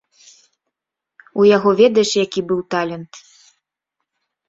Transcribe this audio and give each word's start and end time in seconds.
У 1.43 1.47
яго 1.57 1.69
ведаеш, 1.83 2.09
які 2.25 2.41
быў 2.51 2.59
талент? 2.75 3.11